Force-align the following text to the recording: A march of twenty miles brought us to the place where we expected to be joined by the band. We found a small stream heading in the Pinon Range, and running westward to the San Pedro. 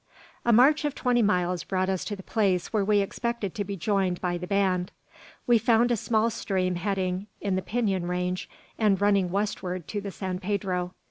A 0.43 0.51
march 0.51 0.83
of 0.83 0.95
twenty 0.95 1.21
miles 1.21 1.63
brought 1.63 1.87
us 1.87 2.03
to 2.05 2.15
the 2.15 2.23
place 2.23 2.73
where 2.73 2.83
we 2.83 3.01
expected 3.01 3.53
to 3.53 3.63
be 3.63 3.77
joined 3.77 4.19
by 4.19 4.39
the 4.39 4.47
band. 4.47 4.91
We 5.45 5.59
found 5.59 5.91
a 5.91 5.95
small 5.95 6.31
stream 6.31 6.73
heading 6.73 7.27
in 7.39 7.55
the 7.55 7.61
Pinon 7.61 8.07
Range, 8.07 8.49
and 8.79 8.99
running 8.99 9.29
westward 9.29 9.87
to 9.89 10.01
the 10.01 10.09
San 10.09 10.39
Pedro. 10.39 10.95